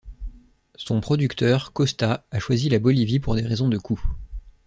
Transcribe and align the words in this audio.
Son 0.73 0.99
producteur, 0.99 1.73
Costa, 1.73 2.25
a 2.31 2.39
choisi 2.39 2.69
la 2.69 2.79
Bolivie 2.79 3.19
pour 3.19 3.35
des 3.35 3.45
raisons 3.45 3.69
de 3.69 3.77
coûts. 3.77 4.01